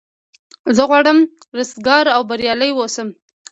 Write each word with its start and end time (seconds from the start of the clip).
زه 0.75 0.83
غواړم 0.89 1.17
رستګار 1.57 2.05
او 2.15 2.21
بریالی 2.29 2.71
اوسم. 2.75 3.07